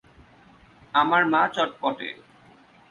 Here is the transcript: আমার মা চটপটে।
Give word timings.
আমার 0.93 1.21
মা 1.25 1.41
চটপটে। 1.55 2.09